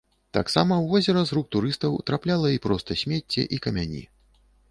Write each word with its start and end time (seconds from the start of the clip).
Таксама 0.35 0.73
ў 0.79 0.85
возера 0.93 1.21
з 1.31 1.35
рук 1.39 1.47
турыстаў 1.57 1.99
трапляла 2.09 2.47
і 2.55 2.61
проста 2.65 2.91
смецце, 3.05 3.41
і 3.59 3.63
камяні. 3.67 4.03